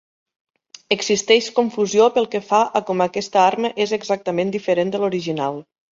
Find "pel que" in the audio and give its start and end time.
2.15-2.41